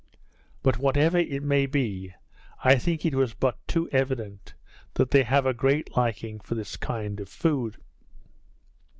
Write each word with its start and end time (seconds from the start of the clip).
But, 0.63 0.79
whatever 0.79 1.19
it 1.19 1.43
may 1.43 1.67
be, 1.67 2.11
I 2.63 2.79
think 2.79 3.05
it 3.05 3.13
was 3.13 3.35
but 3.35 3.59
too 3.67 3.87
evident, 3.91 4.55
that 4.95 5.11
they 5.11 5.21
have 5.21 5.45
a 5.45 5.53
great 5.53 5.95
liking 5.95 6.39
for 6.39 6.55
this 6.55 6.75
kind 6.75 7.19
of 7.19 7.29
food. 7.29 7.77